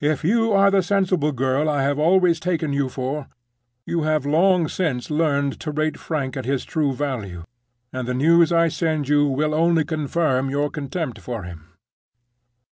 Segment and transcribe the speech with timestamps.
[0.00, 3.26] "If you are the sensible girl I have always taken you for,
[3.84, 7.42] you have long since learned to rate Frank at his true value,
[7.92, 11.66] and the news I send you will only confirm your contempt for him.